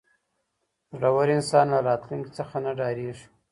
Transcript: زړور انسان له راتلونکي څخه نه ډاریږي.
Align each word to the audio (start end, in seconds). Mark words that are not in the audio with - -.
زړور 0.99 1.27
انسان 1.37 1.65
له 1.73 1.79
راتلونکي 1.87 2.31
څخه 2.39 2.55
نه 2.65 2.71
ډاریږي. 2.79 3.25